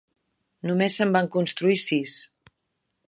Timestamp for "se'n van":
0.99-1.29